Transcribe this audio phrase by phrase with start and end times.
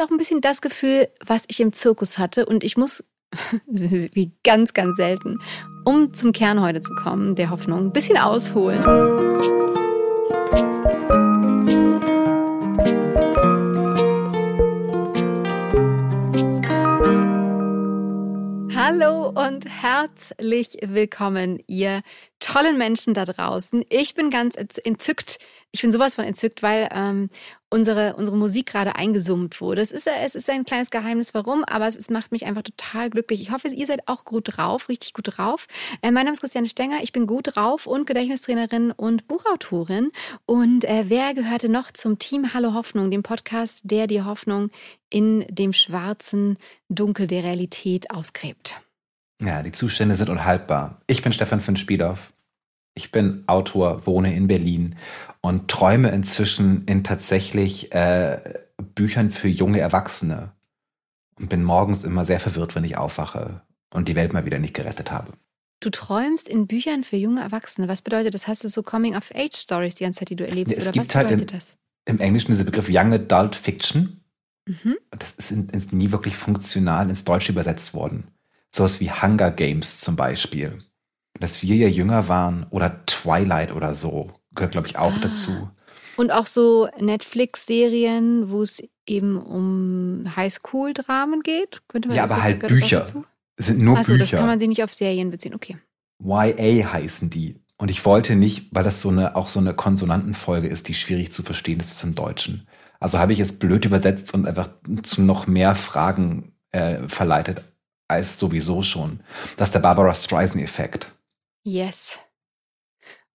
[0.00, 2.46] ist auch ein bisschen das Gefühl, was ich im Zirkus hatte.
[2.46, 3.04] Und ich muss,
[3.66, 5.38] wie ganz, ganz selten,
[5.84, 8.82] um zum Kern heute zu kommen, der Hoffnung, ein bisschen ausholen.
[19.34, 22.02] Und herzlich willkommen, ihr
[22.40, 23.84] tollen Menschen da draußen.
[23.88, 25.38] Ich bin ganz entzückt.
[25.70, 27.30] Ich bin sowas von entzückt, weil ähm,
[27.68, 29.82] unsere, unsere Musik gerade eingesummt wurde.
[29.82, 33.08] Es ist, es ist ein kleines Geheimnis, warum, aber es, es macht mich einfach total
[33.08, 33.40] glücklich.
[33.40, 35.68] Ich hoffe, ihr seid auch gut drauf, richtig gut drauf.
[36.02, 40.10] Äh, mein Name ist Christiane Stenger, ich bin gut drauf und Gedächtnistrainerin und Buchautorin.
[40.44, 44.70] Und äh, wer gehörte noch zum Team Hallo Hoffnung, dem Podcast, der die Hoffnung
[45.08, 48.74] in dem schwarzen Dunkel der Realität ausgräbt?
[49.40, 51.00] Ja, die Zustände sind unhaltbar.
[51.06, 52.18] Ich bin Stefan von Spiedow.
[52.94, 54.96] Ich bin Autor, wohne in Berlin
[55.40, 58.38] und träume inzwischen in tatsächlich äh,
[58.94, 60.52] Büchern für junge Erwachsene
[61.38, 63.62] und bin morgens immer sehr verwirrt, wenn ich aufwache
[63.94, 65.32] und die Welt mal wieder nicht gerettet habe.
[65.80, 67.88] Du träumst in Büchern für junge Erwachsene.
[67.88, 68.46] Was bedeutet das?
[68.46, 70.76] Hast du so Coming-of-Age-Stories die ganze Zeit, die du erlebst?
[70.76, 71.78] Es oder gibt was halt bedeutet im, das?
[72.04, 74.20] im Englischen dieser Begriff Young Adult Fiction.
[74.66, 74.98] Mhm.
[75.10, 78.24] Das ist, in, ist nie wirklich funktional ins Deutsche übersetzt worden.
[78.74, 80.78] Sowas wie Hunger Games zum Beispiel.
[81.38, 85.20] Dass wir ja jünger waren oder Twilight oder so, gehört, glaube ich, auch Ah.
[85.22, 85.70] dazu.
[86.16, 91.82] Und auch so Netflix-Serien, wo es eben um Highschool-Dramen geht?
[91.88, 93.02] Könnte man Ja, aber das- halt Bücher.
[93.56, 94.46] Es sind nur Achso, das kann Bücher.
[94.46, 95.54] man sich nicht auf Serien beziehen.
[95.54, 95.76] Okay.
[96.22, 97.56] YA heißen die.
[97.76, 101.32] Und ich wollte nicht, weil das so eine, auch so eine Konsonantenfolge ist, die schwierig
[101.32, 102.66] zu verstehen ist, ist im Deutschen.
[102.98, 104.68] Also habe ich es blöd übersetzt und einfach
[105.02, 107.64] zu noch mehr Fragen äh, verleitet
[108.10, 109.20] als sowieso schon.
[109.56, 111.12] Das ist der Barbara Streisand-Effekt.
[111.64, 112.18] Yes.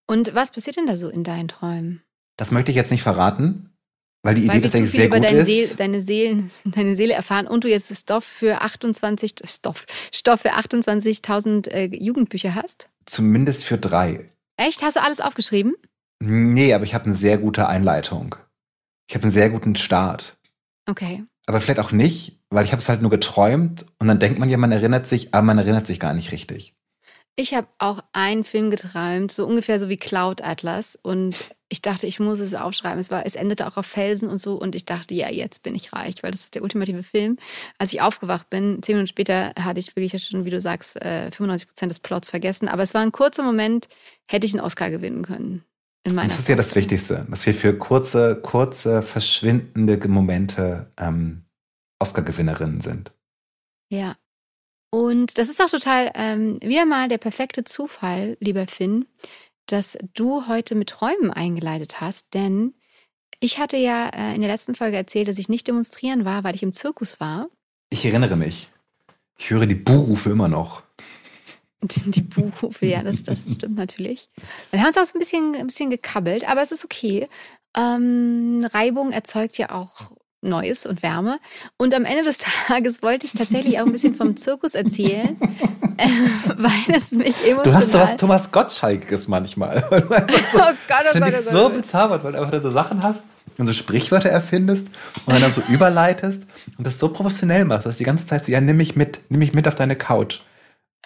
[0.07, 2.03] Und was passiert denn da so in deinen Träumen?
[2.37, 3.75] Das möchte ich jetzt nicht verraten,
[4.23, 5.47] weil die Idee Weil tatsächlich viel sehr über gut deine, ist.
[5.47, 10.53] Seel, deine, Seelen, deine Seele erfahren und du jetzt Stoff für 28 Stoff, Stoff für
[10.53, 12.89] 28.000 äh, Jugendbücher hast?
[13.05, 14.31] Zumindest für drei.
[14.57, 14.83] Echt?
[14.83, 15.75] Hast du alles aufgeschrieben?
[16.19, 18.35] Nee, aber ich habe eine sehr gute Einleitung.
[19.07, 20.37] Ich habe einen sehr guten Start.
[20.89, 21.23] Okay.
[21.45, 24.49] Aber vielleicht auch nicht, weil ich habe es halt nur geträumt und dann denkt man
[24.49, 26.73] ja, man erinnert sich, aber man erinnert sich gar nicht richtig.
[27.37, 30.97] Ich habe auch einen Film geträumt, so ungefähr so wie Cloud Atlas.
[31.01, 31.35] Und
[31.67, 32.97] ich dachte, ich muss es aufschreiben.
[32.97, 34.55] Es, war, es endete auch auf Felsen und so.
[34.55, 37.37] Und ich dachte, ja, jetzt bin ich reich, weil das ist der ultimative Film.
[37.77, 41.29] Als ich aufgewacht bin, zehn Minuten später, hatte ich wirklich schon, wie du sagst, äh,
[41.29, 42.69] 95 Prozent des Plots vergessen.
[42.69, 43.89] Aber es war ein kurzer Moment,
[44.27, 45.65] hätte ich einen Oscar gewinnen können.
[46.05, 46.73] In meiner Das ist ja das.
[46.75, 51.44] Wichtigste, dass wir für kurze, kurze, verschwindende Momente ähm,
[51.99, 53.11] Oscar-Gewinnerinnen sind.
[53.89, 54.15] Ja.
[54.91, 59.05] Und das ist auch total ähm, wieder mal der perfekte Zufall, lieber Finn,
[59.65, 62.73] dass du heute mit Träumen eingeleitet hast, denn
[63.39, 66.55] ich hatte ja äh, in der letzten Folge erzählt, dass ich nicht demonstrieren war, weil
[66.55, 67.49] ich im Zirkus war.
[67.89, 68.71] Ich erinnere mich.
[69.37, 70.83] Ich höre die Buhrufe immer noch.
[71.81, 74.29] Die, die Buchrufe, ja, das, das stimmt natürlich.
[74.71, 77.27] Wir haben uns auch so ein bisschen, ein bisschen gekabbelt, aber es ist okay.
[77.77, 80.13] Ähm, Reibung erzeugt ja auch
[80.45, 81.37] Neues und Wärme.
[81.77, 85.37] Und am Ende des Tages wollte ich tatsächlich auch ein bisschen vom Zirkus erzählen,
[85.97, 86.07] äh,
[86.57, 87.63] weil es mich emotional...
[87.63, 89.85] Du hast so was Thomas Gottschalkiges manchmal.
[89.89, 91.73] So, Oh Gott, das oh finde Gott, ich oh so Gott.
[91.77, 93.23] bezaubernd, weil du einfach so Sachen hast
[93.57, 94.89] und so Sprichwörter erfindest
[95.25, 96.45] und dann, dann so überleitest
[96.77, 99.39] und das so professionell machst, dass die ganze Zeit so, ja, nimm mich mit, nimm
[99.39, 100.41] mich mit auf deine Couch.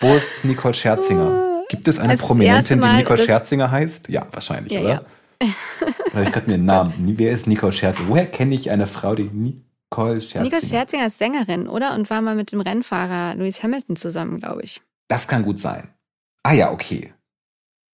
[0.01, 1.63] Wo ist Nicole Scherzinger?
[1.69, 4.09] Gibt es eine erste Prominentin, die Nicole Scherzinger heißt?
[4.09, 4.89] Ja, wahrscheinlich, Ja, oder?
[4.89, 5.01] ja.
[6.13, 7.17] Weil ich gerade mir einen Namen.
[7.17, 8.09] Wer ist Nicole Scherzinger?
[8.09, 10.43] Woher kenne ich eine Frau, die Nicole Scherzinger?
[10.43, 11.95] Nicole Scherzinger ist Sängerin, oder?
[11.95, 14.81] Und war mal mit dem Rennfahrer Lewis Hamilton zusammen, glaube ich.
[15.07, 15.89] Das kann gut sein.
[16.43, 17.13] Ah ja, okay.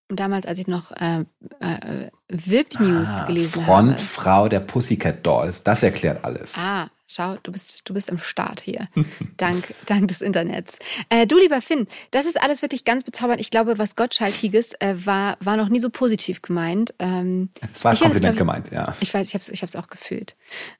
[0.09, 1.21] Und damals, als ich noch äh,
[1.59, 5.63] äh, VIP News Ah, gelesen Frontfrau der Pussycat Dolls.
[5.63, 6.57] Das erklärt alles.
[6.57, 6.89] habe.
[6.89, 8.87] Ah, schau, du bist, du bist am Start hier.
[9.37, 10.79] dank, dank des Internets.
[11.09, 13.39] Äh, du, lieber Finn, das ist alles wirklich ganz bezaubernd.
[13.41, 16.93] Ich glaube, was Gottschalkiges äh, war, war noch nie so positiv gemeint.
[16.99, 18.95] Ähm, Das war ein ich es, Kompliment glaub gemeint, ja.
[18.99, 20.35] ich weiß, ich habe es ich hab's auch gefühlt.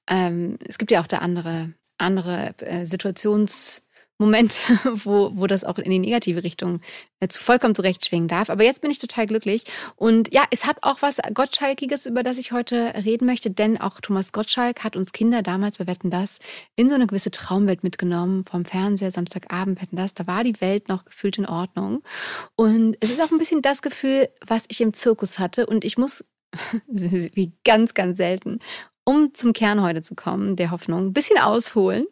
[0.07, 2.85] Ähm, es gibt ja auch da andere, andere äh,
[4.17, 4.59] Situationsmomente,
[5.05, 6.81] wo, wo das auch in die negative Richtung
[7.19, 8.49] äh, vollkommen zurechtschwingen darf.
[8.49, 9.65] Aber jetzt bin ich total glücklich.
[9.95, 13.99] Und ja, es hat auch was Gottschalkiges, über das ich heute reden möchte, denn auch
[14.01, 16.39] Thomas Gottschalk hat uns Kinder damals bei Wetten das
[16.75, 20.13] in so eine gewisse Traumwelt mitgenommen, vom Fernseher, Samstagabend Wetten das.
[20.13, 22.03] Da war die Welt noch gefühlt in Ordnung.
[22.55, 25.65] Und es ist auch ein bisschen das Gefühl, was ich im Zirkus hatte.
[25.65, 26.23] Und ich muss
[26.87, 28.59] wie ganz, ganz selten,
[29.03, 32.07] um zum Kern heute zu kommen, der Hoffnung, ein bisschen ausholen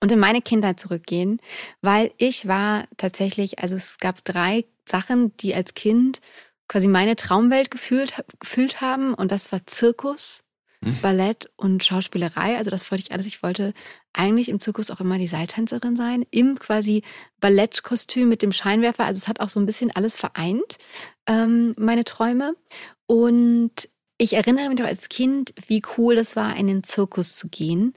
[0.00, 1.40] und in meine Kindheit zurückgehen,
[1.80, 6.20] weil ich war tatsächlich, also es gab drei Sachen, die als Kind
[6.68, 10.44] quasi meine Traumwelt gefühlt, gefühlt haben und das war Zirkus,
[10.82, 10.98] hm?
[11.00, 12.56] Ballett und Schauspielerei.
[12.56, 13.26] Also das wollte ich alles.
[13.26, 13.72] Ich wollte
[14.12, 17.02] eigentlich im Zirkus auch immer die Seiltänzerin sein, im quasi
[17.40, 19.04] Ballettkostüm mit dem Scheinwerfer.
[19.04, 20.78] Also es hat auch so ein bisschen alles vereint,
[21.26, 22.54] ähm, meine Träume.
[23.06, 23.88] Und
[24.18, 27.94] ich erinnere mich noch als Kind, wie cool das war, in den Zirkus zu gehen,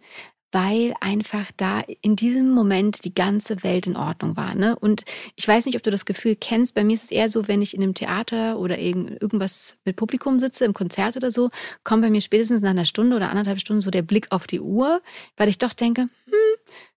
[0.51, 4.55] weil einfach da in diesem Moment die ganze Welt in Ordnung war.
[4.55, 4.75] Ne?
[4.77, 5.03] Und
[5.35, 6.75] ich weiß nicht, ob du das Gefühl kennst.
[6.75, 10.39] Bei mir ist es eher so, wenn ich in einem Theater oder irgendwas mit Publikum
[10.39, 11.49] sitze, im Konzert oder so,
[11.83, 14.59] kommt bei mir spätestens nach einer Stunde oder anderthalb Stunden so der Blick auf die
[14.59, 15.01] Uhr,
[15.37, 16.09] weil ich doch denke, hm,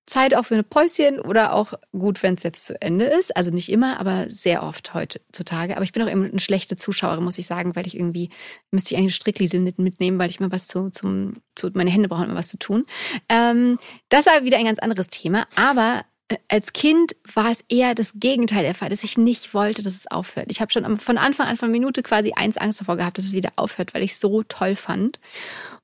[0.07, 3.37] Zeit auch für ein Päuschen oder auch gut, wenn es jetzt zu Ende ist.
[3.37, 5.77] Also nicht immer, aber sehr oft heutzutage.
[5.77, 8.31] Aber ich bin auch immer eine schlechte Zuschauerin, muss ich sagen, weil ich irgendwie,
[8.71, 12.25] müsste ich eigentlich Strickliesel mitnehmen, weil ich mal was zu, zum, zu, meine Hände brauchen
[12.25, 12.85] immer was zu tun.
[13.29, 13.79] Ähm,
[14.09, 15.47] das war wieder ein ganz anderes Thema.
[15.55, 19.83] Aber äh, als Kind war es eher das Gegenteil der Fall, dass ich nicht wollte,
[19.83, 20.51] dass es aufhört.
[20.51, 23.35] Ich habe schon von Anfang an, von Minute quasi eins Angst davor gehabt, dass es
[23.35, 25.21] wieder aufhört, weil ich es so toll fand.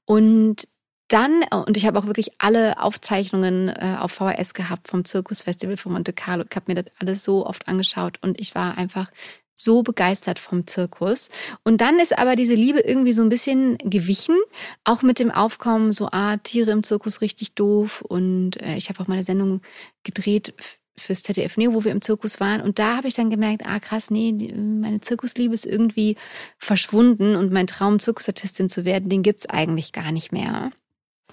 [0.07, 0.67] Und
[1.09, 5.77] dann, äh, und ich habe auch wirklich alle Aufzeichnungen äh, auf VHS gehabt vom Zirkusfestival
[5.77, 6.45] von Monte Carlo.
[6.49, 9.11] Ich habe mir das alles so oft angeschaut und ich war einfach
[9.55, 11.31] so begeistert vom Zirkus.
[11.65, 14.37] Und dann ist aber diese Liebe irgendwie so ein bisschen gewichen,
[14.85, 18.03] auch mit dem Aufkommen, so, ah, Tiere im Zirkus richtig doof.
[18.03, 19.63] Und äh, ich habe auch mal eine Sendung
[20.05, 20.55] gedreht
[20.97, 22.61] fürs ZDF Neo, wo wir im Zirkus waren.
[22.61, 26.17] Und da habe ich dann gemerkt, ah krass, nee, meine Zirkusliebe ist irgendwie
[26.59, 30.71] verschwunden und mein Traum, Zirkusartistin zu werden, den gibt's eigentlich gar nicht mehr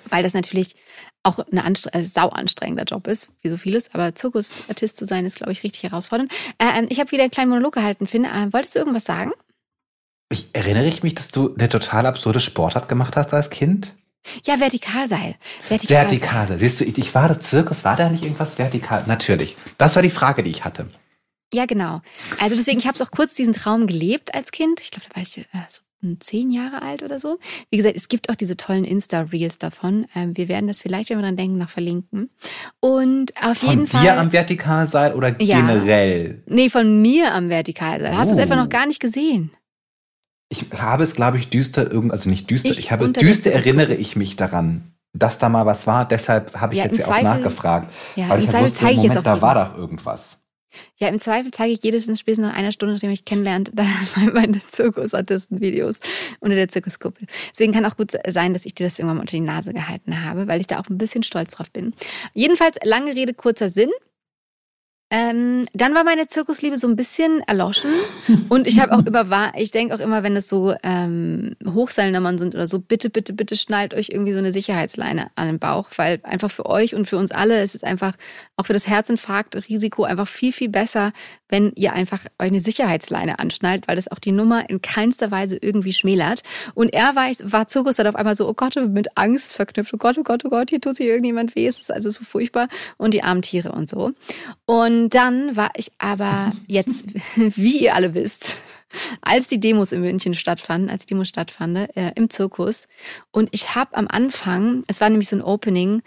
[0.09, 0.75] weil das natürlich
[1.23, 3.93] auch ein anstre äh, sau anstrengender Job ist, wie so vieles.
[3.93, 6.31] Aber Zirkusartist zu sein, ist, glaube ich, richtig herausfordernd.
[6.59, 8.25] Äh, ähm, ich habe wieder einen kleinen Monolog gehalten, Finn.
[8.25, 9.31] Äh, wolltest du irgendwas sagen?
[10.29, 13.93] Ich erinnere ich mich, dass du eine total absurde Sportart gemacht hast als Kind?
[14.45, 15.35] Ja, Vertikalseil.
[15.67, 16.09] Vertikalseil.
[16.09, 16.59] Vertikalseil.
[16.59, 19.03] Siehst du, ich war der Zirkus, war da nicht irgendwas vertikal?
[19.05, 19.55] Natürlich.
[19.77, 20.89] Das war die Frage, die ich hatte.
[21.53, 22.01] Ja, genau.
[22.41, 24.79] Also deswegen, ich habe es auch kurz diesen Traum gelebt als Kind.
[24.81, 25.81] Ich glaube, da war ich äh, so
[26.19, 27.37] zehn Jahre alt oder so.
[27.69, 30.05] Wie gesagt, es gibt auch diese tollen Insta-Reels davon.
[30.15, 32.29] Ähm, wir werden das vielleicht, wenn wir dran denken, noch verlinken.
[32.79, 34.01] Und auf von jeden Fall.
[34.01, 36.43] Von dir am Vertikalseil oder ja, generell?
[36.47, 38.17] Nee, von mir am Vertikalseil.
[38.17, 39.51] Hast du es etwa noch gar nicht gesehen?
[40.49, 43.95] Ich habe es, glaube ich, düster irgend, also nicht düster, ich, ich habe düster erinnere
[43.95, 46.07] ich mich daran, dass da mal was war.
[46.07, 47.91] Deshalb habe ich ja, jetzt ja auch nachgefragt.
[48.15, 50.44] Ja, weil ich Zweifel wusste, Moment, da war doch irgendwas.
[50.97, 53.71] Ja, im Zweifel zeige ich jedes spätestens nach einer Stunde, nachdem ich kennenlernt,
[54.33, 55.99] meine Zirkusartisten-Videos
[56.39, 57.27] unter der Zirkuskuppel.
[57.51, 60.23] Deswegen kann auch gut sein, dass ich dir das irgendwann mal unter die Nase gehalten
[60.23, 61.93] habe, weil ich da auch ein bisschen stolz drauf bin.
[62.33, 63.89] Jedenfalls, lange Rede, kurzer Sinn.
[65.17, 67.89] Ähm, dann war meine Zirkusliebe so ein bisschen erloschen
[68.49, 72.53] und ich habe auch immer ich denke auch immer, wenn es so ähm, Hochseilnummern sind
[72.53, 76.19] oder so, bitte, bitte, bitte schnallt euch irgendwie so eine Sicherheitsleine an den Bauch, weil
[76.23, 78.17] einfach für euch und für uns alle ist es einfach
[78.57, 81.13] auch für das Herzinfarktrisiko einfach viel, viel besser,
[81.47, 85.57] wenn ihr einfach euch eine Sicherheitsleine anschnallt, weil das auch die Nummer in keinster Weise
[85.61, 86.41] irgendwie schmälert.
[86.73, 89.97] Und er war, war Zirkus dann auf einmal so, oh Gott, mit Angst verknüpft, oh
[89.97, 92.67] Gott, oh Gott, oh Gott, hier tut sich irgendjemand weh, es ist also so furchtbar
[92.97, 94.11] und die armen Tiere und so.
[94.65, 97.05] Und und dann war ich aber jetzt,
[97.35, 98.55] wie ihr alle wisst,
[99.21, 102.87] als die Demos in München stattfanden, als die Demos stattfanden, äh, im Zirkus.
[103.29, 106.01] Und ich habe am Anfang, es war nämlich so ein Opening,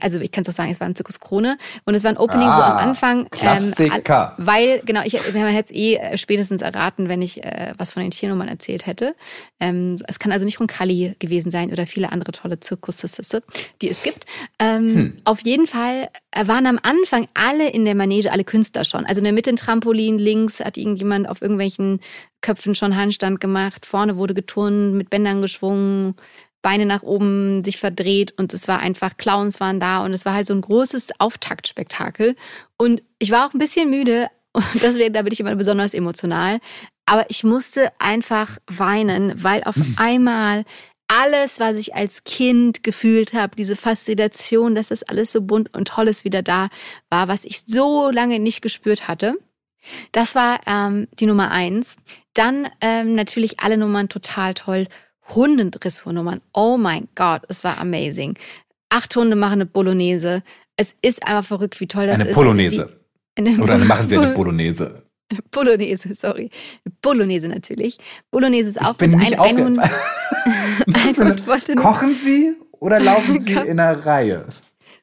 [0.00, 2.16] also ich kann es auch sagen, es war im Zirkus Krone und es war ein
[2.16, 3.72] Opening, ah, wo am Anfang, ähm,
[4.38, 8.02] weil genau, ich, man hätte es eh äh, spätestens erraten, wenn ich äh, was von
[8.02, 9.14] den Tiernummern erzählt hätte.
[9.60, 13.42] Ähm, es kann also nicht Roncalli gewesen sein oder viele andere tolle Zirkussisse,
[13.82, 14.24] die es gibt.
[14.58, 15.18] Ähm, hm.
[15.24, 19.04] Auf jeden Fall äh, waren am Anfang alle in der Manege, alle Künstler schon.
[19.04, 22.00] Also in der Mitte ein Trampolin, links hat irgendjemand auf irgendwelchen
[22.40, 26.14] Köpfen schon Handstand gemacht, vorne wurde geturnt, mit Bändern geschwungen,
[26.66, 30.34] Beine nach oben sich verdreht und es war einfach, Clowns waren da und es war
[30.34, 32.34] halt so ein großes Auftaktspektakel.
[32.76, 36.58] Und ich war auch ein bisschen müde und deswegen, da bin ich immer besonders emotional.
[37.04, 39.94] Aber ich musste einfach weinen, weil auf mhm.
[39.96, 40.64] einmal
[41.06, 45.86] alles, was ich als Kind gefühlt habe, diese Faszination, dass das alles so bunt und
[45.86, 46.66] toll ist, wieder da
[47.10, 49.36] war, was ich so lange nicht gespürt hatte.
[50.10, 51.94] Das war ähm, die Nummer eins.
[52.34, 54.88] Dann ähm, natürlich alle Nummern total toll.
[55.34, 56.40] Hundendressurnummern.
[56.52, 58.36] Oh mein Gott, es war amazing.
[58.88, 60.42] Acht Hunde machen eine Bolognese.
[60.76, 62.34] Es ist einfach verrückt, wie toll das eine ist.
[62.34, 63.00] Polonaise.
[63.36, 65.02] Eine Oder machen sie eine Bolognese.
[65.50, 66.50] Bolognese, sorry.
[67.02, 67.98] Bolognese natürlich.
[68.30, 69.20] Bolognese ist auch ich bin gut.
[69.20, 69.78] Nicht ein, ein Hund,
[70.94, 74.46] ein Hund wollte Kochen Sie oder laufen Sie in einer Reihe?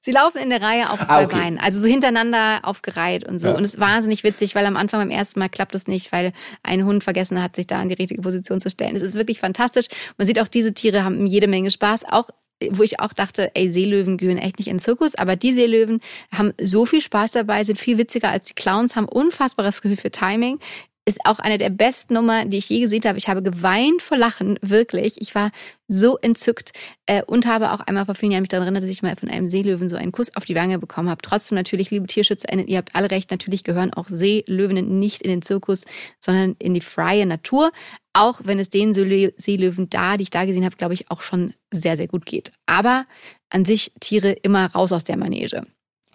[0.06, 1.36] Sie laufen in der Reihe auf ah, zwei ah, okay.
[1.38, 3.48] Beinen, also so hintereinander aufgereiht und so.
[3.48, 3.56] Ja.
[3.56, 6.34] Und es ist wahnsinnig witzig, weil am Anfang beim ersten Mal klappt es nicht, weil
[6.62, 8.98] ein Hund vergessen hat, sich da in die richtige Position zu stellen.
[8.98, 9.86] Es ist wirklich fantastisch.
[10.18, 12.04] Man sieht auch, diese Tiere haben jede Menge Spaß.
[12.04, 12.30] Auch
[12.72, 16.02] wo ich auch dachte, ey, Seelöwen gehören echt nicht in den Zirkus, aber die Seelöwen
[16.32, 20.12] haben so viel Spaß dabei, sind viel witziger als die Clowns, haben unfassbares Gefühl für
[20.12, 20.60] Timing.
[21.06, 23.18] Ist auch eine der besten Nummer, die ich je gesehen habe.
[23.18, 25.22] Ich habe geweint vor Lachen, wirklich.
[25.22, 25.52] Ich war
[25.90, 26.72] so entzückt
[27.08, 29.30] äh, und habe auch einmal vor vielen Jahren mich daran erinnert, dass ich mal von
[29.30, 31.22] einem Seelöwen so einen Kuss auf die Wange bekommen habe.
[31.22, 35.42] Trotzdem natürlich, liebe TierschützerInnen, ihr habt alle recht, natürlich gehören auch Seelöwinnen nicht in den
[35.42, 35.86] Zirkus,
[36.20, 37.72] sondern in die freie Natur.
[38.14, 41.54] Auch wenn es den Seelöwen da, die ich da gesehen habe, glaube ich, auch schon
[41.72, 42.52] sehr, sehr gut geht.
[42.66, 43.06] Aber
[43.50, 45.66] an sich Tiere immer raus aus der Manege.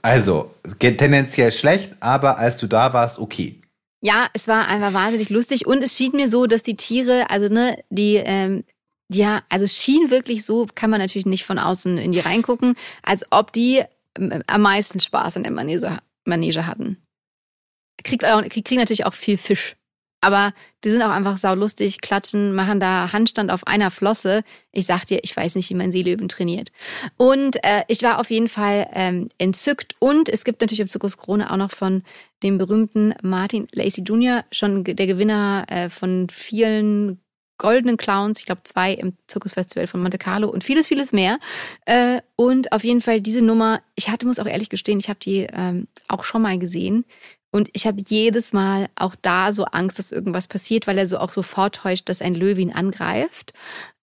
[0.01, 3.61] Also, tendenziell schlecht, aber als du da warst, okay.
[4.01, 7.49] Ja, es war einfach wahnsinnig lustig und es schien mir so, dass die Tiere, also
[7.49, 8.65] ne, die, ähm,
[9.13, 12.77] ja, also es schien wirklich so, kann man natürlich nicht von außen in die reingucken,
[13.03, 13.83] als ob die
[14.17, 17.03] ähm, am meisten Spaß in der Manege, Manege hatten.
[18.05, 19.77] Kriegt, kriegt natürlich auch viel Fisch.
[20.21, 20.53] Aber
[20.85, 24.43] die sind auch einfach saulustig, klatschen, machen da Handstand auf einer Flosse.
[24.73, 26.73] Ich sag dir, ich weiß nicht, wie man Seelöwen trainiert.
[27.17, 29.95] Und äh, ich war auf jeden Fall ähm, entzückt.
[30.01, 32.03] Und es gibt natürlich im Zirkus Krone auch noch von
[32.43, 37.21] dem berühmten Martin Lacey Jr., schon der Gewinner äh, von vielen
[37.59, 41.39] goldenen Clowns, ich glaube zwei im Zirkusfestival von Monte Carlo und vieles, vieles mehr.
[41.85, 45.19] Äh, und auf jeden Fall diese Nummer, ich hatte, muss auch ehrlich gestehen, ich habe
[45.19, 47.05] die ähm, auch schon mal gesehen.
[47.51, 51.19] Und ich habe jedes Mal auch da so Angst, dass irgendwas passiert, weil er so
[51.19, 53.53] auch so vortäuscht, dass ein Löwe ihn angreift.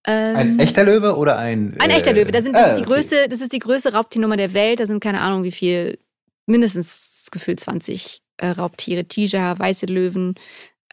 [0.06, 1.76] Ähm, ein echter Löwe oder ein?
[1.78, 2.32] Ein äh, echter Löwe.
[2.32, 2.94] Das, sind, das, äh, ist die okay.
[2.94, 4.80] größte, das ist die größte Raubtiernummer der Welt.
[4.80, 5.98] Da sind keine Ahnung wie viel,
[6.46, 9.04] mindestens gefühlt 20 äh, Raubtiere.
[9.04, 10.34] Tiger, weiße Löwen,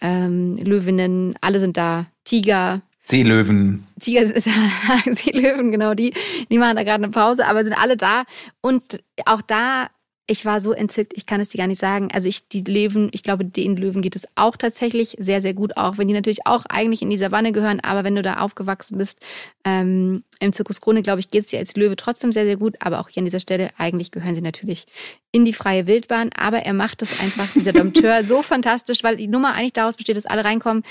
[0.01, 2.05] ähm, Löwinnen, alle sind da.
[2.23, 2.81] Tiger.
[3.05, 3.85] Seelöwen.
[3.99, 4.49] Tiger ist
[5.11, 6.13] Seelöwen, genau die.
[6.51, 8.23] Die machen da gerade eine Pause, aber sind alle da.
[8.61, 9.87] Und auch da
[10.25, 12.07] ich war so entzückt, ich kann es dir gar nicht sagen.
[12.13, 15.75] Also ich, die Löwen, ich glaube, den Löwen geht es auch tatsächlich sehr, sehr gut,
[15.75, 18.97] auch wenn die natürlich auch eigentlich in die Savanne gehören, aber wenn du da aufgewachsen
[18.97, 19.19] bist,
[19.65, 22.75] ähm, im Zirkus Krone, glaube ich, geht es dir als Löwe trotzdem sehr, sehr gut,
[22.79, 24.85] aber auch hier an dieser Stelle, eigentlich gehören sie natürlich
[25.33, 29.27] in die freie Wildbahn, aber er macht es einfach, dieser Dompteur, so fantastisch, weil die
[29.27, 30.83] Nummer eigentlich daraus besteht, dass alle reinkommen,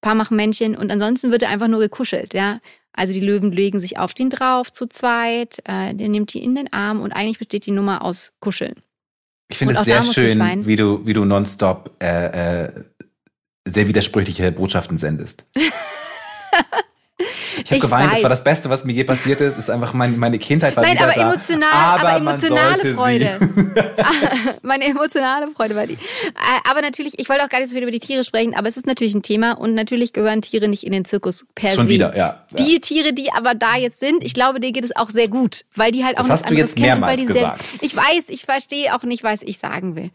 [0.00, 2.60] paar machen Männchen und ansonsten wird er einfach nur gekuschelt, ja.
[2.98, 6.56] Also die Löwen legen sich auf den drauf zu zweit, äh, der nimmt die in
[6.56, 8.74] den Arm und eigentlich besteht die Nummer aus Kuscheln.
[9.48, 12.72] Ich finde es sehr schön, wie du, wie du nonstop äh, äh,
[13.64, 15.46] sehr widersprüchliche Botschaften sendest.
[17.64, 18.14] Ich habe geweint, weiß.
[18.14, 19.58] das war das Beste, was mir je passiert ist.
[19.58, 21.32] Ist einfach mein, meine Kindheit war Nein, wieder aber da.
[21.32, 23.38] emotional, aber, aber emotionale Freude.
[24.62, 25.94] meine emotionale Freude war die.
[25.94, 28.68] Äh, aber natürlich, ich wollte auch gar nicht so viel über die Tiere sprechen, aber
[28.68, 31.86] es ist natürlich ein Thema und natürlich gehören Tiere nicht in den Zirkus per Schon
[31.86, 31.92] se.
[31.92, 32.44] wieder, ja.
[32.58, 32.78] Die ja.
[32.80, 35.92] Tiere, die aber da jetzt sind, ich glaube, denen geht es auch sehr gut, weil
[35.92, 37.66] die halt auch das nichts anderes kennen weil die gesagt.
[37.66, 40.10] Sehr, ich weiß, ich verstehe auch nicht, was ich sagen will.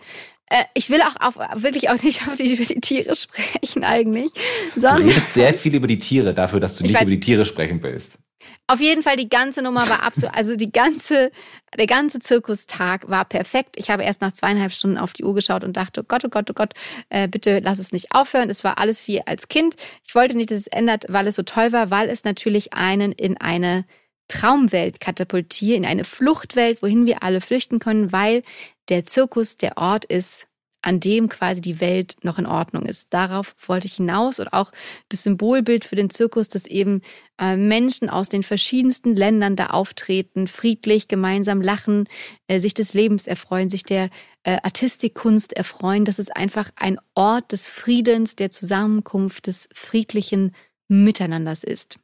[0.50, 4.32] Äh, ich will auch auf, wirklich auch nicht auf die, über die Tiere sprechen eigentlich.
[4.76, 7.20] Sondern du redest sehr viel über die Tiere dafür, dass du nicht weiß, über die
[7.20, 8.20] Tiere sprechen willst.
[8.68, 11.32] Auf jeden Fall, die ganze Nummer war absolut, also die ganze,
[11.78, 13.76] der ganze Zirkustag war perfekt.
[13.78, 16.30] Ich habe erst nach zweieinhalb Stunden auf die Uhr geschaut und dachte, oh Gott, oh
[16.30, 16.74] Gott, oh Gott,
[17.10, 18.50] äh, bitte lass es nicht aufhören.
[18.50, 19.76] Es war alles wie als Kind.
[20.06, 23.12] Ich wollte nicht, dass es ändert, weil es so toll war, weil es natürlich einen
[23.12, 23.86] in eine
[24.30, 28.44] Traumwelt katapultiert, in eine Fluchtwelt, wohin wir alle flüchten können, weil
[28.90, 30.48] der Zirkus der Ort ist,
[30.84, 33.13] an dem quasi die Welt noch in Ordnung ist.
[33.13, 34.72] Darauf wollte ich hinaus und auch
[35.10, 37.02] das Symbolbild für den Zirkus, dass eben
[37.40, 42.08] äh, Menschen aus den verschiedensten Ländern da auftreten, friedlich gemeinsam lachen,
[42.48, 44.10] äh, sich des Lebens erfreuen, sich der
[44.44, 46.04] äh, Artistikkunst erfreuen.
[46.04, 50.54] Das ist einfach ein Ort des Friedens, der Zusammenkunft, des friedlichen
[50.90, 51.98] Miteinanders ist.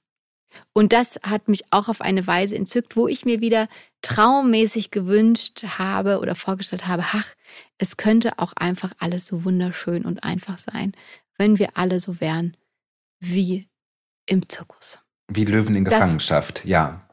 [0.73, 3.67] Und das hat mich auch auf eine Weise entzückt, wo ich mir wieder
[4.01, 7.35] traummäßig gewünscht habe oder vorgestellt habe, ach,
[7.77, 10.93] es könnte auch einfach alles so wunderschön und einfach sein,
[11.37, 12.55] wenn wir alle so wären
[13.19, 13.67] wie
[14.25, 14.99] im Zirkus.
[15.27, 17.05] Wie Löwen in Gefangenschaft, das, ja.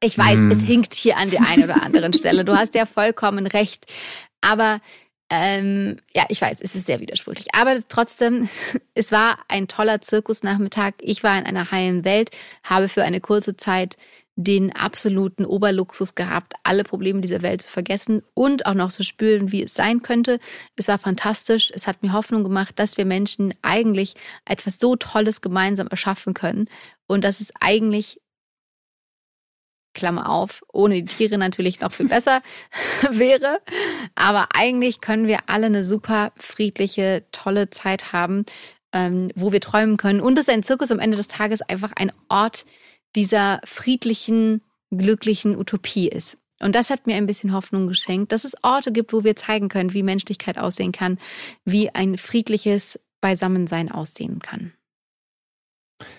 [0.00, 0.50] Ich weiß, hm.
[0.50, 2.44] es hinkt hier an der einen oder anderen Stelle.
[2.44, 3.86] Du hast ja vollkommen recht.
[4.40, 4.80] Aber
[5.34, 7.46] ähm, ja, ich weiß, es ist sehr widersprüchlich.
[7.54, 8.50] Aber trotzdem,
[8.94, 10.92] es war ein toller Zirkusnachmittag.
[11.00, 12.30] Ich war in einer heilen Welt,
[12.62, 13.96] habe für eine kurze Zeit
[14.36, 19.52] den absoluten Oberluxus gehabt, alle Probleme dieser Welt zu vergessen und auch noch zu spüren,
[19.52, 20.38] wie es sein könnte.
[20.76, 21.72] Es war fantastisch.
[21.74, 26.68] Es hat mir Hoffnung gemacht, dass wir Menschen eigentlich etwas so Tolles gemeinsam erschaffen können
[27.06, 28.20] und dass es eigentlich
[29.94, 32.40] Klammer auf, ohne die Tiere natürlich noch viel besser
[33.10, 33.60] wäre.
[34.14, 38.44] Aber eigentlich können wir alle eine super friedliche, tolle Zeit haben,
[38.92, 40.20] ähm, wo wir träumen können.
[40.20, 42.64] Und dass ein Zirkus am Ende des Tages einfach ein Ort
[43.14, 46.38] dieser friedlichen, glücklichen Utopie ist.
[46.60, 49.68] Und das hat mir ein bisschen Hoffnung geschenkt, dass es Orte gibt, wo wir zeigen
[49.68, 51.18] können, wie Menschlichkeit aussehen kann,
[51.64, 54.72] wie ein friedliches Beisammensein aussehen kann.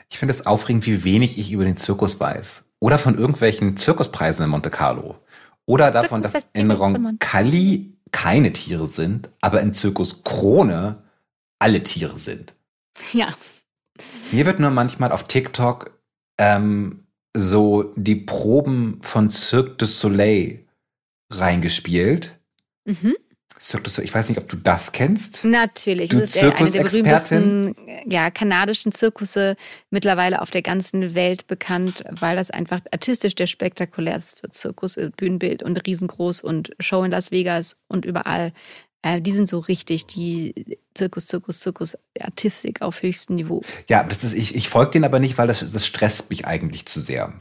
[0.10, 2.65] Ich finde es aufregend, wie wenig ich über den Zirkus weiß.
[2.84, 5.16] Oder von irgendwelchen Zirkuspreisen in Monte Carlo.
[5.66, 11.02] Oder davon, dass in Roncalli keine Tiere sind, aber in Zirkus Krone
[11.60, 12.54] alle Tiere sind.
[13.13, 13.36] Ja.
[14.34, 15.98] Mir wird nur manchmal auf TikTok
[16.38, 20.68] ähm, so die Proben von Cirque du Soleil
[21.32, 22.38] reingespielt.
[22.84, 23.16] Mhm.
[23.63, 25.46] Soleil, ich weiß nicht, ob du das kennst.
[25.46, 26.10] Natürlich.
[26.10, 29.55] Du das ist eine der berühmtesten ja, kanadischen Zirkusse
[29.89, 35.15] mittlerweile auf der ganzen Welt bekannt, weil das einfach artistisch der spektakulärste Zirkus ist.
[35.15, 38.51] Bühnenbild und riesengroß und Show in Las Vegas und überall.
[39.01, 43.62] Äh, die sind so richtig die Zirkus, Zirkus, Zirkus, Artistik auf höchstem Niveau.
[43.88, 46.86] Ja, das ist, ich, ich folge denen aber nicht, weil das, das stresst mich eigentlich
[46.86, 47.34] zu sehr.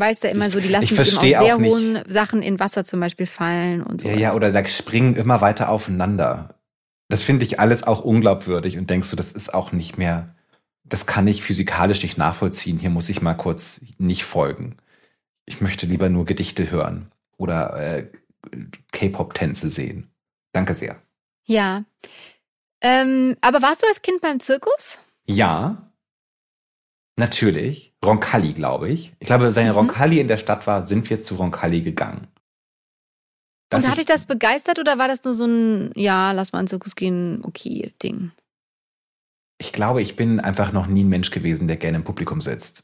[0.00, 2.58] Weißt du immer Ich- so, die lassen ich sich immer auch sehr hohen Sachen in
[2.58, 4.08] Wasser zum Beispiel fallen und so.
[4.08, 6.54] Ja, ja, oder da springen immer weiter aufeinander.
[7.08, 10.34] Das finde ich alles auch unglaubwürdig und denkst du, das ist auch nicht mehr,
[10.84, 12.78] das kann ich physikalisch nicht nachvollziehen.
[12.78, 14.76] Hier muss ich mal kurz nicht folgen.
[15.44, 18.06] Ich möchte lieber nur Gedichte hören oder äh,
[18.92, 20.10] K-Pop-Tänze sehen.
[20.52, 20.96] Danke sehr.
[21.44, 21.84] Ja.
[22.80, 24.98] Ähm, aber warst du als Kind beim Zirkus?
[25.26, 25.89] Ja,
[27.20, 27.94] natürlich.
[28.04, 29.12] Roncalli, glaube ich.
[29.20, 29.72] Ich glaube, wenn Mhm.
[29.74, 32.26] Roncalli in der Stadt war, sind wir zu Roncalli gegangen.
[33.68, 36.52] Das und hat ist- dich das begeistert oder war das nur so ein, ja, lass
[36.52, 38.32] mal in Zirkus gehen, okay, Ding?
[39.58, 42.82] ich glaube, ich bin einfach noch nie ein Mensch gewesen, der gerne im Publikum sitzt.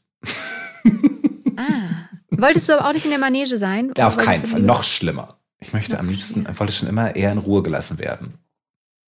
[1.57, 2.07] Ah.
[2.29, 3.91] Wolltest du aber auch nicht in der Manege sein?
[3.97, 4.61] Ja, auf keinen Fall.
[4.61, 5.39] Noch schlimmer.
[5.59, 8.35] Ich möchte Noch am liebsten, ich wollte schon immer eher in Ruhe gelassen werden.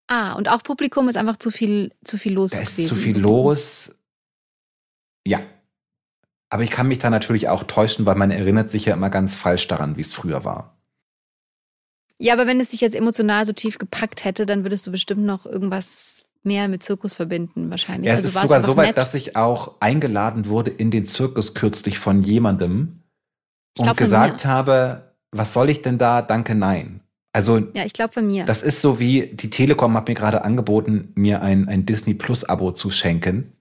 [0.07, 2.89] Ah, und auch Publikum ist einfach zu viel, zu viel los Da ist gewesen.
[2.89, 3.95] zu viel los.
[5.25, 5.41] Ja.
[6.49, 9.35] Aber ich kann mich da natürlich auch täuschen, weil man erinnert sich ja immer ganz
[9.35, 10.77] falsch daran, wie es früher war.
[12.17, 15.23] Ja, aber wenn es dich jetzt emotional so tief gepackt hätte, dann würdest du bestimmt
[15.25, 18.07] noch irgendwas mehr mit Zirkus verbinden, wahrscheinlich.
[18.07, 18.97] Ja, es Also ist sogar so weit, nett.
[18.97, 23.03] dass ich auch eingeladen wurde in den Zirkus kürzlich von jemandem
[23.77, 26.21] und glaub, gesagt habe, was soll ich denn da?
[26.21, 27.01] Danke, nein.
[27.31, 28.45] Also Ja, ich glaube von mir.
[28.45, 32.43] Das ist so wie, die Telekom hat mir gerade angeboten, mir ein, ein Disney Plus
[32.43, 33.53] Abo zu schenken.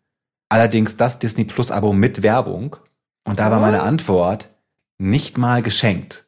[0.48, 2.76] Allerdings das Disney Plus Abo mit Werbung.
[3.24, 3.60] Und da war Oh.
[3.62, 4.48] meine Antwort,
[4.98, 6.26] nicht mal geschenkt.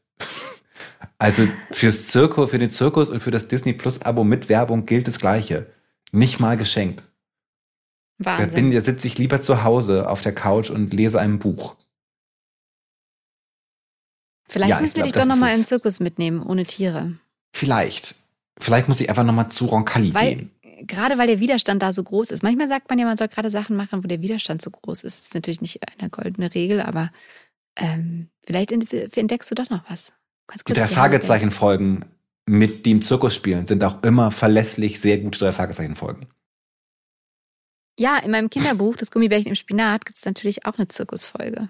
[1.19, 5.07] Also fürs Zirkus, für den Zirkus und für das Disney Plus Abo mit Werbung gilt
[5.09, 5.67] das Gleiche.
[6.13, 7.02] Nicht mal geschenkt.
[8.19, 8.54] Da, Wahnsinn.
[8.54, 11.76] bin, da sitze ich lieber zu Hause auf der Couch und lese ein Buch.
[14.49, 17.15] Vielleicht Ja, müssen wir glaub, dich doch nochmal in den Zirkus mitnehmen, ohne Tiere.
[17.52, 18.17] Vielleicht.
[18.59, 20.50] Vielleicht muss ich einfach nochmal zu Roncalli Weil, gehen.
[20.86, 22.43] Gerade weil der Widerstand da so groß ist.
[22.43, 25.19] Manchmal sagt man ja, man soll gerade Sachen machen, wo der Widerstand so groß ist.
[25.19, 27.10] Das ist natürlich nicht eine goldene Regel, aber
[27.76, 30.12] ähm, vielleicht ent- entdeckst du doch noch was.
[30.64, 32.06] Drei Hand Fragezeichen-Folgen
[32.47, 36.26] mit die im Zirkus spielen sind auch immer verlässlich sehr gute drei Fragezeichen-Folgen.
[37.99, 41.69] Ja, in meinem Kinderbuch, das Gummibärchen im Spinat, gibt es natürlich auch eine Zirkusfolge.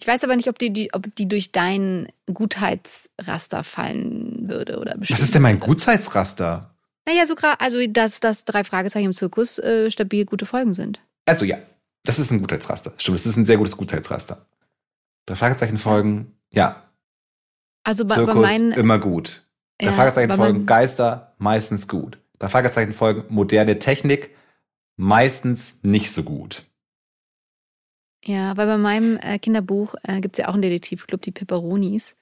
[0.00, 4.96] Ich weiß aber nicht, ob die, die, ob die durch dein Gutheitsraster fallen würde oder
[4.98, 6.71] Was ist denn mein Gutsheitsraster?
[7.06, 11.00] Naja, so gerade, also dass, dass drei Fragezeichen im Zirkus äh, stabil gute Folgen sind.
[11.26, 11.58] Also ja,
[12.04, 12.92] das ist ein Gutheitsraster.
[12.98, 14.46] Stimmt, das ist ein sehr gutes Gutheitsraster.
[15.26, 16.88] Drei Fragezeichen-Folgen, ja.
[17.84, 18.72] Also bei, bei Zirkus, meinen.
[18.72, 19.44] immer gut.
[19.78, 22.18] Drei ja, bei Fragezeichen-Folgen, meinen- Geister, meistens gut.
[22.38, 24.30] Drei Fragezeichen-Folgen, moderne Technik,
[24.96, 26.64] meistens nicht so gut.
[28.24, 32.14] Ja, weil bei meinem äh, Kinderbuch äh, gibt es ja auch einen Detektivclub, die Pepperonis.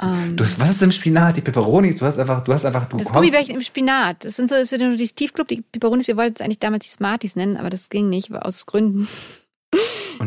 [0.00, 1.36] Ähm, Du hast, was ist im Spinat?
[1.36, 1.98] Die Peperonis?
[1.98, 4.24] Du hast einfach, du hast einfach, du das Gummibärchen im Spinat.
[4.24, 6.06] Das sind so das ist der Detektivclub, die Pepperonis.
[6.06, 9.08] Wir wollten es eigentlich damals die Smarties nennen, aber das ging nicht, aus Gründen.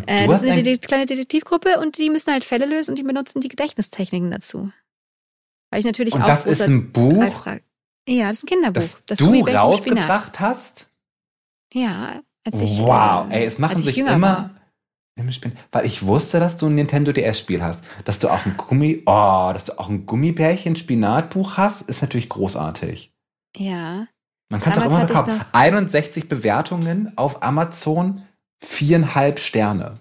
[0.06, 3.04] Äh, das ist eine ein, kleine Detektivgruppe und die müssen halt Fälle lösen und die
[3.04, 4.72] benutzen die Gedächtnistechniken dazu.
[5.72, 7.48] Weil ich natürlich und auch das ist ein Buch,
[8.08, 8.74] Ja, das ist ein Kinderbuch.
[8.82, 10.92] das, das du rausgebracht hast?
[11.74, 12.80] Ja, als ich.
[12.80, 14.22] Wow, äh, ey, es machen sich immer.
[14.22, 14.52] war.
[15.72, 17.84] Weil ich wusste, dass du ein Nintendo DS-Spiel hast.
[18.06, 23.14] Dass du auch ein Gummi, oh, dass du auch ein Gummibärchen-Spinatbuch hast, ist natürlich großartig.
[23.56, 24.08] Ja.
[24.50, 28.24] Man kann es auch immer noch- 61 Bewertungen auf Amazon,
[28.60, 30.00] viereinhalb ja Sterne.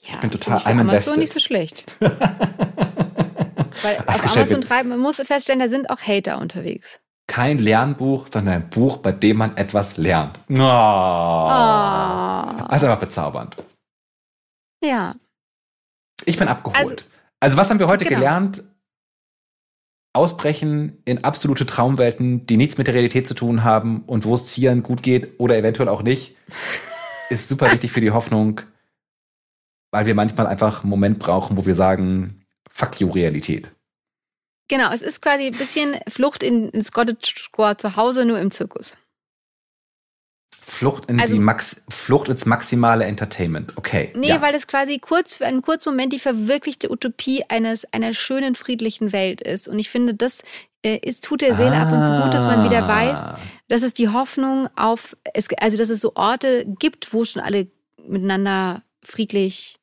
[0.00, 1.96] Ich bin total ich Amazon nicht so schlecht.
[2.00, 7.00] Weil auf Amazon treiben, man muss feststellen, da sind auch Hater unterwegs.
[7.28, 10.40] Kein Lernbuch, sondern ein Buch, bei dem man etwas lernt.
[10.50, 10.60] Oh.
[10.62, 12.66] Ah.
[12.66, 13.56] Also einfach bezaubernd.
[14.82, 15.14] Ja.
[16.24, 16.76] Ich bin abgeholt.
[16.78, 16.96] Also-
[17.40, 18.18] Also, was haben wir heute Genau.
[18.18, 18.64] gelernt?
[20.12, 24.52] Ausbrechen in absolute Traumwelten, die nichts mit der Realität zu tun haben und wo es
[24.52, 26.34] Tieren gut geht oder eventuell auch nicht,
[27.30, 28.62] ist super wichtig für die Hoffnung,
[29.92, 33.70] weil wir manchmal einfach einen Moment brauchen, wo wir sagen, fuck you Realität.
[34.68, 38.50] Genau, es ist quasi ein bisschen Flucht in, ins Cottage Score zu Hause, nur im
[38.50, 38.98] Zirkus.
[40.68, 43.72] Flucht, in also, die Max, Flucht ins maximale Entertainment.
[43.76, 44.12] Okay.
[44.14, 44.42] Nee, ja.
[44.42, 49.12] weil es quasi kurz für einen kurzen Moment die verwirklichte Utopie eines einer schönen, friedlichen
[49.12, 49.66] Welt ist.
[49.66, 50.42] Und ich finde, das
[50.82, 51.82] äh, ist, tut der Seele ah.
[51.82, 53.38] ab und zu gut, dass man wieder weiß, ah.
[53.68, 57.68] dass es die Hoffnung auf, es, also dass es so Orte gibt, wo schon alle
[58.06, 59.80] miteinander friedlich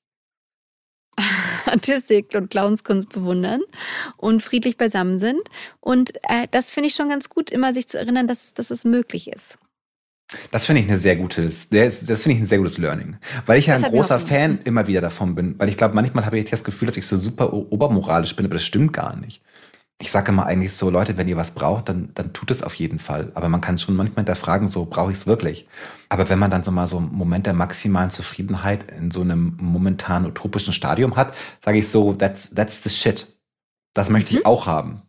[1.65, 3.61] Artistik und Clownskunst bewundern
[4.17, 5.41] und friedlich beisammen sind.
[5.79, 8.85] Und äh, das finde ich schon ganz gut, immer sich zu erinnern, dass, dass es
[8.85, 9.57] möglich ist.
[10.49, 13.17] Das finde ich eine sehr gutes, das finde ich ein sehr gutes Learning.
[13.45, 15.57] Weil ich ja das ein großer Fan immer wieder davon bin.
[15.59, 18.55] Weil ich glaube, manchmal habe ich das Gefühl, dass ich so super obermoralisch bin, aber
[18.55, 19.41] das stimmt gar nicht
[19.99, 22.73] ich sage immer eigentlich so, Leute, wenn ihr was braucht, dann, dann tut es auf
[22.75, 23.31] jeden Fall.
[23.33, 25.67] Aber man kann schon manchmal hinterfragen, so brauche ich es wirklich.
[26.09, 29.57] Aber wenn man dann so mal so einen Moment der maximalen Zufriedenheit in so einem
[29.59, 33.25] momentan utopischen Stadium hat, sage ich so, that's, that's the shit.
[33.93, 34.39] Das möchte mhm.
[34.39, 35.03] ich auch haben.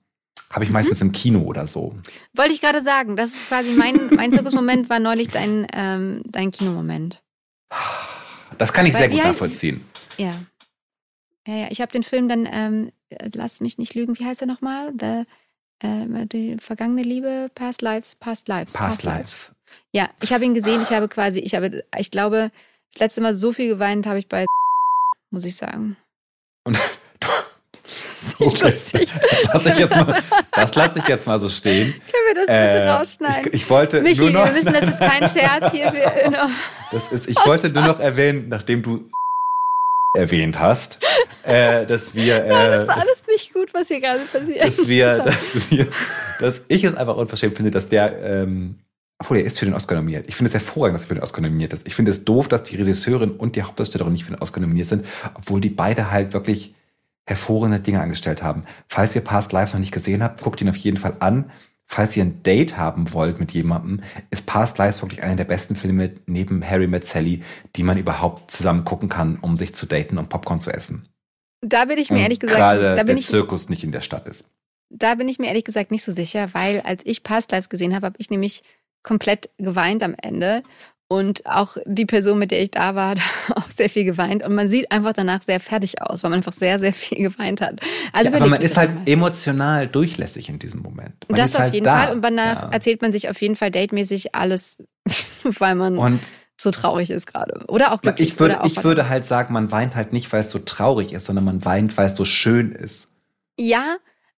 [0.50, 0.74] Habe ich mhm.
[0.74, 1.96] meistens im Kino oder so.
[2.32, 6.52] Wollte ich gerade sagen, das ist quasi mein, mein Zirkusmoment war neulich dein, ähm, dein
[6.52, 7.22] Kinomoment.
[8.56, 9.84] Das kann ich Weil, sehr gut nachvollziehen.
[10.16, 10.32] Ja.
[11.46, 12.92] Ja, ja, ich habe den Film dann, ähm,
[13.34, 14.92] lass mich nicht lügen, wie heißt er nochmal?
[14.98, 15.24] The,
[15.86, 18.72] äh, die vergangene Liebe, Past Lives, Past Lives.
[18.72, 19.54] Past, Past Lives.
[19.92, 22.50] Ja, ich habe ihn gesehen, ich habe quasi, ich habe, ich glaube,
[22.92, 24.46] das letzte Mal so viel geweint habe ich bei,
[25.30, 25.96] muss ich sagen.
[26.64, 26.78] Und
[28.38, 28.72] Okay.
[28.72, 28.92] Das
[29.52, 31.92] lasse ich, jetzt mal, das lass ich jetzt mal so stehen.
[31.92, 33.52] Können wir das bitte äh, rausschneiden?
[33.52, 35.92] Ich, ich wollte Michi, nur noch, wir wissen, das ist kein Scherz hier.
[36.92, 39.08] das ist, ich wollte nur noch erwähnen, nachdem du
[40.16, 40.98] erwähnt hast,
[41.42, 42.36] äh, dass wir.
[42.46, 44.62] Äh, das ist alles nicht gut, was hier gerade passiert.
[44.62, 45.86] Dass wir, dass wir,
[46.40, 48.76] dass ich es einfach unverschämt finde, dass der, ähm,
[49.18, 50.26] obwohl er ist für den Oscar nominiert.
[50.28, 51.86] Ich finde es hervorragend, dass er für den Oscar nominiert ist.
[51.86, 54.88] Ich finde es doof, dass die Regisseurin und die Hauptdarstellerin nicht für den Oscar nominiert
[54.88, 56.74] sind, obwohl die beide halt wirklich
[57.26, 58.64] hervorragende Dinge angestellt haben.
[58.88, 61.50] Falls ihr Past Lives noch nicht gesehen habt, guckt ihn auf jeden Fall an
[61.86, 65.76] falls ihr ein Date haben wollt mit jemandem, ist Past Lives wirklich einer der besten
[65.76, 67.42] Filme neben Harry Met Sally,
[67.76, 71.08] die man überhaupt zusammen gucken kann, um sich zu daten und Popcorn zu essen.
[71.62, 73.92] Da bin ich mir und ehrlich gesagt, gerade da bin der ich, Zirkus nicht in
[73.92, 74.52] der Stadt ist.
[74.90, 77.94] Da bin ich mir ehrlich gesagt nicht so sicher, weil als ich Past Lives gesehen
[77.94, 78.62] habe, habe ich nämlich
[79.02, 80.62] komplett geweint am Ende
[81.08, 83.20] und auch die Person, mit der ich da war, hat
[83.54, 84.42] auch sehr viel geweint.
[84.42, 87.60] Und man sieht einfach danach sehr fertig aus, weil man einfach sehr, sehr viel geweint
[87.60, 87.80] hat.
[88.12, 89.02] Also ja, aber man ist halt mal.
[89.06, 91.14] emotional durchlässig in diesem Moment.
[91.28, 92.06] Man das auf halt jeden da.
[92.06, 92.14] Fall.
[92.14, 92.68] Und danach ja.
[92.70, 94.78] erzählt man sich auf jeden Fall datemäßig alles,
[95.44, 96.20] weil man und
[96.58, 97.64] so traurig ist gerade.
[97.68, 98.28] Oder auch glücklich.
[98.28, 101.26] Ich würde, ich würde halt sagen, man weint halt nicht, weil es so traurig ist,
[101.26, 103.12] sondern man weint, weil es so schön ist.
[103.58, 103.96] Ja,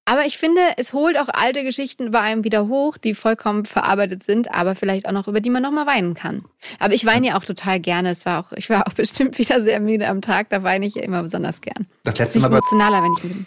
[0.08, 4.22] aber ich finde, es holt auch alte Geschichten bei einem wieder hoch, die vollkommen verarbeitet
[4.22, 6.46] sind, aber vielleicht auch noch, über die man nochmal weinen kann.
[6.78, 8.10] Aber ich weine ja auch total gerne.
[8.10, 10.94] Es war auch, ich war auch bestimmt wieder sehr müde am Tag, da weine ich
[10.94, 11.86] ja immer besonders gern.
[12.04, 12.46] Das letzte Mal.
[12.46, 13.46] emotionaler, wenn ich müde bin.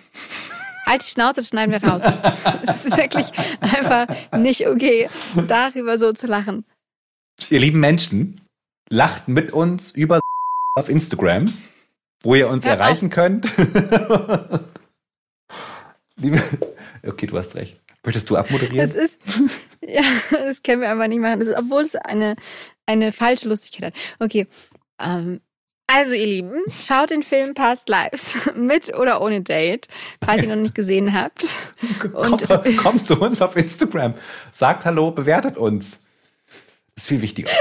[0.86, 2.04] Halt die Schnauze, schneiden wir raus.
[2.68, 3.28] es ist wirklich
[3.60, 5.10] einfach nicht okay,
[5.48, 6.64] darüber so zu lachen.
[7.50, 8.42] Ihr lieben Menschen,
[8.88, 10.20] lacht mit uns über
[10.76, 11.46] auf Instagram,
[12.22, 13.14] wo ihr uns Hör erreichen auf.
[13.14, 13.52] könnt.
[17.06, 17.80] okay, du hast recht.
[18.04, 18.78] Möchtest du abmoderieren?
[18.78, 19.20] Das ist,
[19.82, 21.42] ja, das können wir einfach nicht machen.
[21.42, 22.36] Ist, obwohl es eine,
[22.86, 24.02] eine falsche Lustigkeit hat.
[24.20, 24.48] Okay.
[25.00, 25.42] Ähm,
[25.88, 29.88] also, ihr Lieben, schaut den Film Past Lives mit oder ohne Date,
[30.24, 31.46] falls ihr noch nicht gesehen habt.
[32.14, 34.14] Und kommt, kommt zu uns auf Instagram,
[34.54, 36.00] sagt Hallo, bewertet uns.
[36.96, 37.50] Ist viel wichtiger.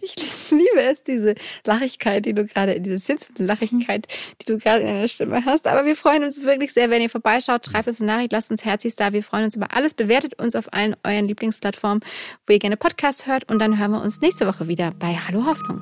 [0.00, 4.08] Ich, ich, liebe es, diese Lachigkeit, die du gerade, diese Simpson-Lachigkeit,
[4.40, 5.66] die du gerade in deiner Stimme hast.
[5.66, 7.64] Aber wir freuen uns wirklich sehr, wenn ihr vorbeischaut.
[7.64, 9.12] Schreibt uns eine Nachricht, lasst uns Herzis da.
[9.12, 9.94] Wir freuen uns über alles.
[9.94, 12.00] Bewertet uns auf allen euren Lieblingsplattformen,
[12.46, 13.48] wo ihr gerne Podcasts hört.
[13.50, 15.80] Und dann hören wir uns nächste Woche wieder bei Hallo Hoffnung.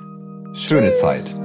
[0.55, 1.01] Schöne Tschüss.
[1.01, 1.37] Zeit.